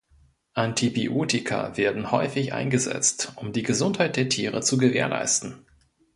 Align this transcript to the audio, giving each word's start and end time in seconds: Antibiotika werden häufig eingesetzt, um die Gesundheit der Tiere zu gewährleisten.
Antibiotika 0.55 1.77
werden 1.77 2.09
häufig 2.09 2.53
eingesetzt, 2.53 3.33
um 3.35 3.53
die 3.53 3.61
Gesundheit 3.61 4.15
der 4.17 4.29
Tiere 4.29 4.61
zu 4.61 4.79
gewährleisten. 4.79 5.63